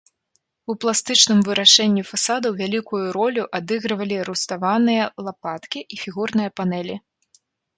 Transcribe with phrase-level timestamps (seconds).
[0.73, 6.95] У пластычным вырашэнні фасадаў вялікую ролю адыгрывалі руставаныя лапаткі і фігурныя панэлі.